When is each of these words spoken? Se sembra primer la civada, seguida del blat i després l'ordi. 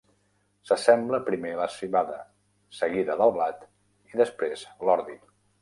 Se 0.69 0.77
sembra 0.83 1.19
primer 1.27 1.51
la 1.59 1.67
civada, 1.75 2.17
seguida 2.79 3.21
del 3.23 3.37
blat 3.39 3.63
i 4.15 4.23
després 4.25 4.69
l'ordi. 4.89 5.21